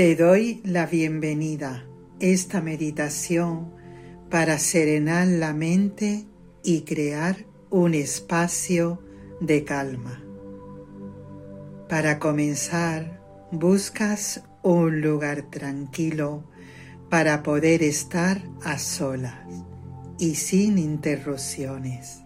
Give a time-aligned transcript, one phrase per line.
[0.00, 1.84] Te doy la bienvenida
[2.20, 3.74] esta meditación
[4.30, 6.24] para serenar la mente
[6.64, 9.02] y crear un espacio
[9.42, 10.24] de calma.
[11.86, 13.20] Para comenzar,
[13.52, 16.44] buscas un lugar tranquilo
[17.10, 19.46] para poder estar a solas
[20.18, 22.22] y sin interrupciones.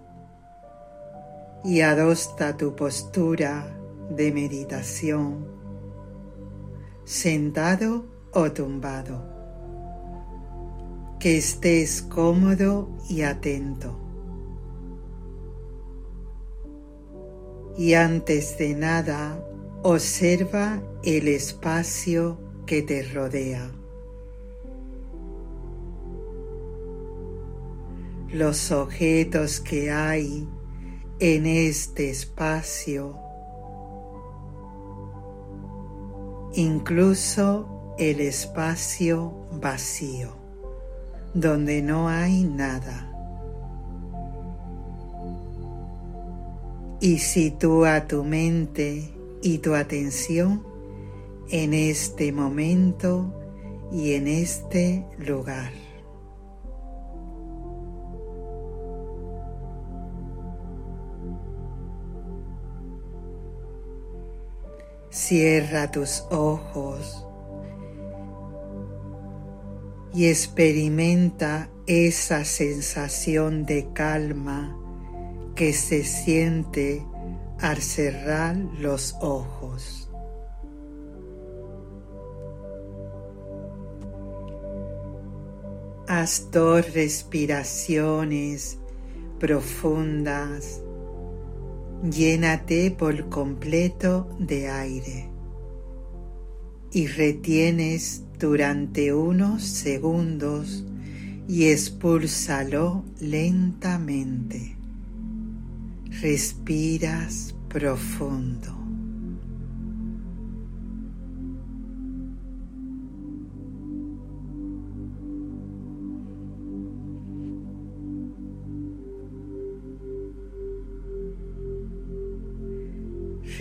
[1.64, 3.66] Y adopta tu postura
[4.10, 5.53] de meditación,
[7.04, 9.22] sentado o tumbado.
[11.20, 14.00] Que estés cómodo y atento.
[17.76, 19.44] Y antes de nada,
[19.82, 23.70] observa el espacio que te rodea.
[28.30, 30.48] Los objetos que hay
[31.20, 33.18] en este espacio,
[36.56, 40.34] incluso el espacio vacío,
[41.32, 43.10] donde no hay nada.
[47.00, 50.62] Y sitúa tu mente y tu atención
[51.50, 53.32] en este momento
[53.92, 55.83] y en este lugar.
[65.14, 67.24] Cierra tus ojos
[70.12, 74.76] y experimenta esa sensación de calma
[75.54, 77.06] que se siente
[77.60, 80.10] al cerrar los ojos.
[86.08, 88.78] Haz dos respiraciones
[89.38, 90.83] profundas
[92.10, 95.30] Llénate por completo de aire
[96.92, 100.84] y retienes durante unos segundos
[101.48, 104.76] y expúlsalo lentamente.
[106.20, 108.83] Respiras profundo.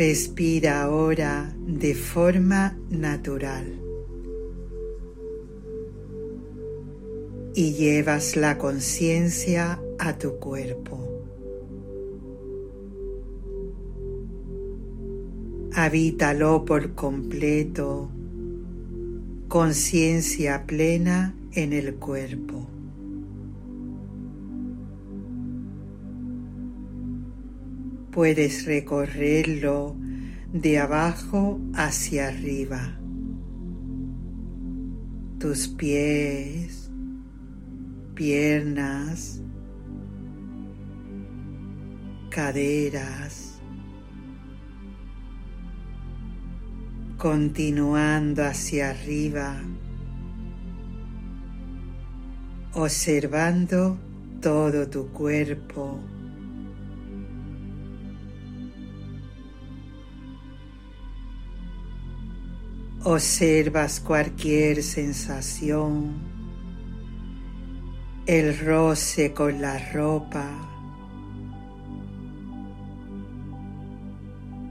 [0.06, 3.80] Respira ahora de forma natural
[7.56, 11.00] y llevas la conciencia a tu cuerpo.
[15.74, 18.12] Habítalo por completo,
[19.48, 22.73] conciencia plena en el cuerpo.
[28.14, 29.96] Puedes recorrerlo
[30.52, 32.96] de abajo hacia arriba.
[35.40, 36.92] Tus pies,
[38.14, 39.42] piernas,
[42.30, 43.60] caderas,
[47.18, 49.56] continuando hacia arriba,
[52.74, 53.98] observando
[54.40, 56.13] todo tu cuerpo
[63.06, 66.14] Observas cualquier sensación,
[68.26, 70.48] el roce con la ropa.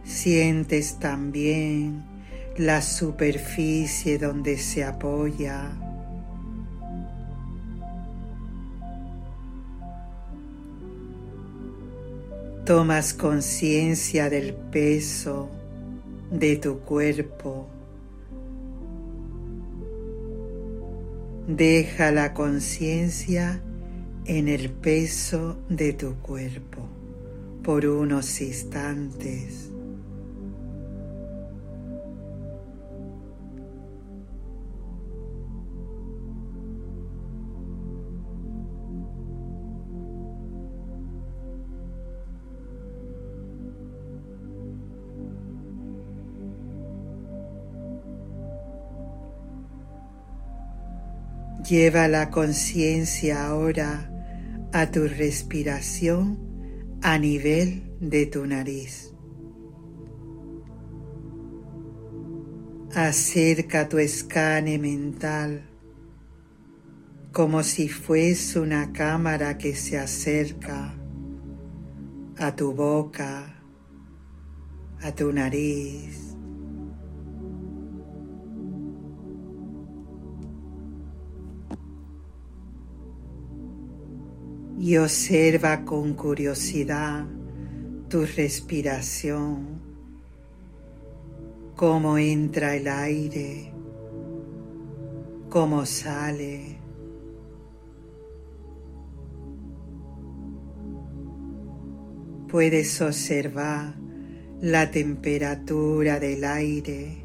[0.03, 2.05] Sientes también
[2.57, 5.71] la superficie donde se apoya.
[12.65, 15.51] Tomas conciencia del peso
[16.31, 17.82] de tu cuerpo.
[21.49, 23.61] Deja la conciencia
[24.27, 26.89] en el peso de tu cuerpo
[27.65, 29.73] por unos instantes.
[51.69, 54.11] Lleva la conciencia ahora
[54.73, 56.39] a tu respiración
[57.03, 59.15] a nivel de tu nariz.
[62.95, 65.73] Acerca tu escane mental
[67.33, 70.95] como si fuese una cámara que se acerca
[72.37, 73.55] a tu boca,
[75.01, 76.37] a tu nariz,
[84.83, 87.25] y observa con curiosidad
[88.09, 89.81] tu respiración,
[91.77, 93.73] cómo entra el aire,
[95.49, 96.79] cómo sale.
[102.49, 103.95] Puedes observar
[104.63, 107.25] la temperatura del aire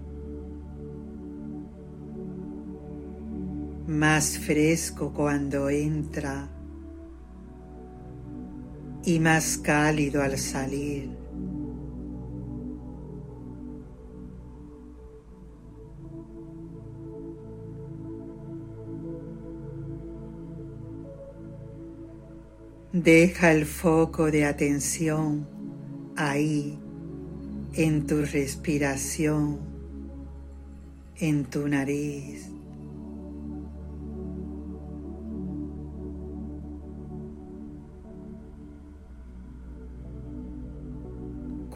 [3.87, 6.51] más fresco cuando entra
[9.07, 11.09] y más cálido al salir.
[22.91, 25.47] Deja el foco de atención
[26.17, 26.77] ahí,
[27.75, 29.59] en tu respiración,
[31.15, 32.56] en tu nariz.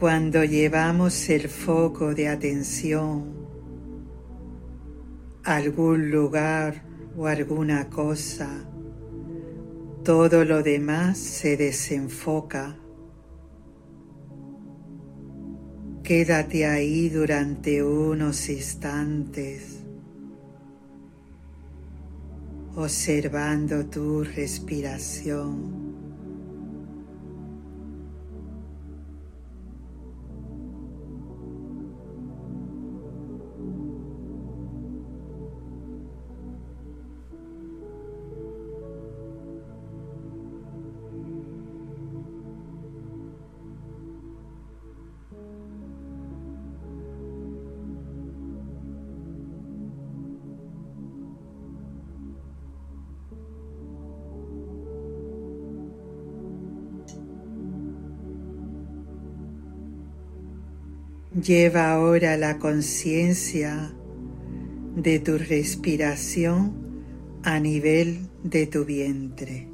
[0.02, 3.36] Cuando llevamos el foco de atención
[5.44, 6.82] a algún lugar
[7.16, 8.50] o alguna cosa,
[10.02, 12.76] todo lo demás se desenfoca.
[16.02, 19.84] Quédate ahí durante unos instantes,
[22.74, 25.91] observando tu respiración.
[61.40, 63.94] Lleva ahora la conciencia
[64.94, 66.74] de tu respiración
[67.42, 69.66] a nivel de tu vientre.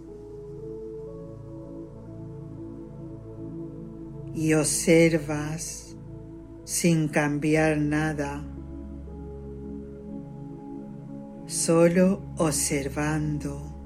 [4.36, 5.96] Y observas
[6.62, 8.44] sin cambiar nada,
[11.46, 13.77] solo observando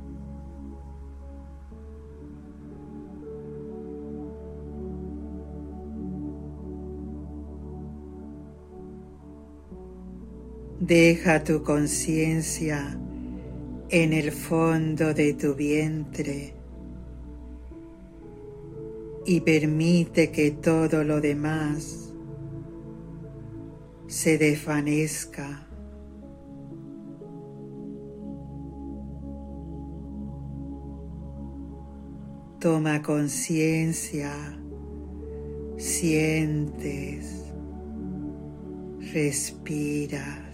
[10.84, 12.99] Deja tu conciencia
[13.88, 16.56] en el fondo de tu vientre
[19.25, 22.12] y permite que todo lo demás
[24.08, 25.69] se desvanezca.
[32.58, 34.32] Toma conciencia,
[35.76, 37.44] sientes,
[39.12, 40.51] respira.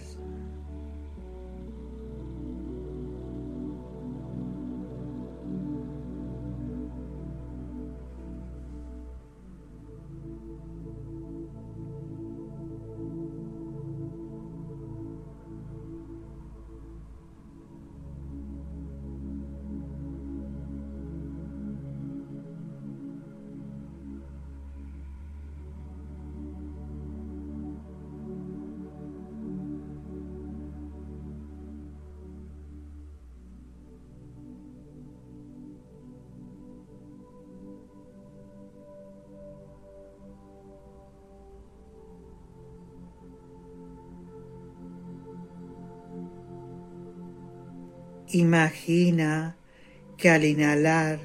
[48.32, 49.56] Imagina
[50.18, 51.18] que al inhalar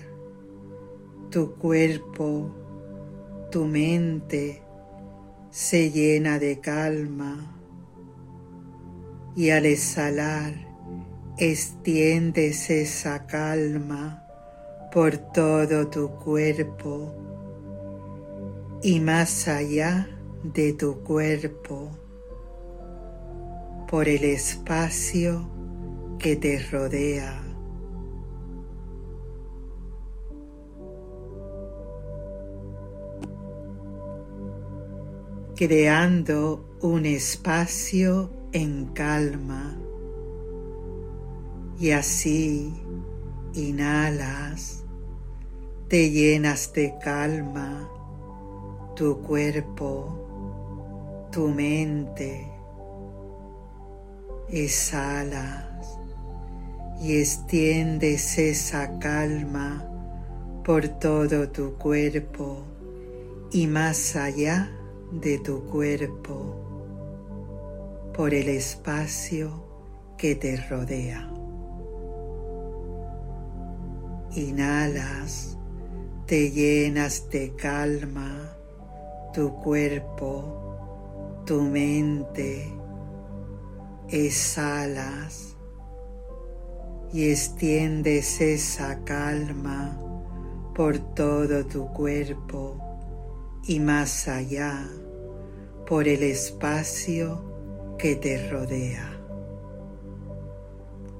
[1.29, 2.49] tu cuerpo,
[3.51, 4.61] tu mente
[5.49, 7.59] se llena de calma
[9.35, 10.53] y al exhalar
[11.37, 14.25] extiendes esa calma
[14.93, 17.13] por todo tu cuerpo
[18.81, 20.07] y más allá
[20.41, 21.91] de tu cuerpo,
[23.89, 25.62] por el espacio
[26.23, 27.43] que te rodea.
[35.55, 39.77] creando un espacio en calma.
[41.79, 42.73] Y así
[43.53, 44.83] inhalas,
[45.89, 47.87] te llenas de calma
[48.95, 52.51] tu cuerpo, tu mente,
[54.49, 55.73] exhala
[57.01, 59.85] y extiendes esa calma
[60.63, 62.63] por todo tu cuerpo
[63.51, 64.71] y más allá
[65.11, 66.55] de tu cuerpo,
[68.15, 69.63] por el espacio
[70.17, 71.29] que te rodea.
[74.35, 75.57] Inhalas,
[76.25, 78.57] te llenas de calma
[79.33, 82.71] tu cuerpo, tu mente,
[84.09, 85.52] exhalas
[87.13, 89.95] y extiendes esa calma
[90.73, 92.75] por todo tu cuerpo
[93.67, 94.89] y más allá
[95.87, 99.11] por el espacio que te rodea.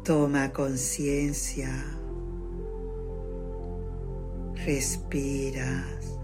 [0.03, 1.69] Toma conciencia,
[4.65, 6.22] respiras.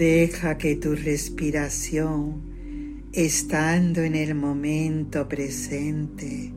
[0.00, 6.54] Deja que tu respiración, estando en el momento presente,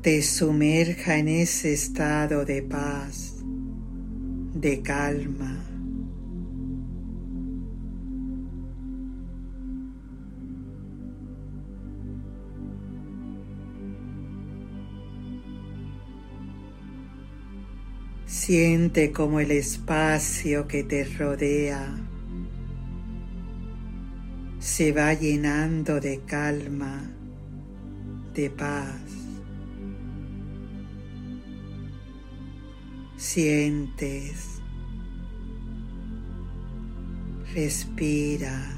[0.00, 3.34] te sumerja en ese estado de paz,
[4.54, 5.65] de calma.
[18.46, 21.98] Siente como el espacio que te rodea
[24.60, 27.10] se va llenando de calma,
[28.34, 29.00] de paz.
[33.16, 34.62] Sientes,
[37.52, 38.75] respiras.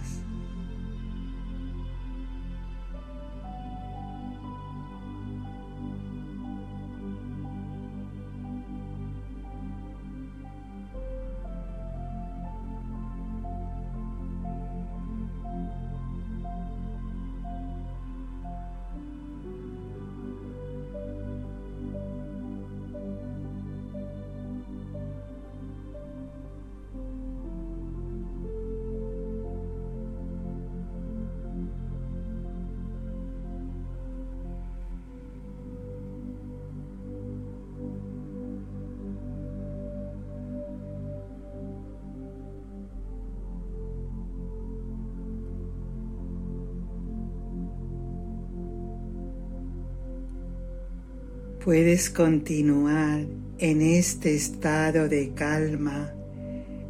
[51.69, 53.27] Puedes continuar
[53.59, 56.15] en este estado de calma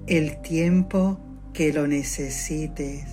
[0.06, 1.18] el tiempo
[1.52, 3.04] que lo necesites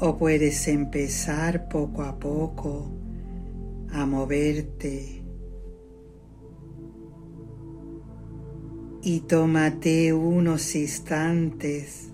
[0.00, 2.92] o puedes empezar poco a poco
[3.90, 5.24] a moverte
[9.00, 12.10] y tómate unos instantes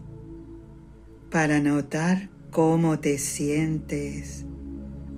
[1.32, 4.44] para notar cómo te sientes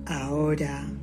[0.07, 1.02] ahora.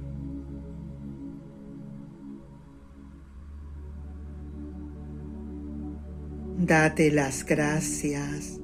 [6.71, 8.61] Date las gracias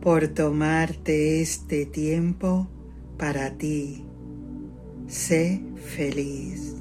[0.00, 2.70] por tomarte este tiempo
[3.18, 4.02] para ti.
[5.08, 5.62] Sé
[5.94, 6.76] feliz.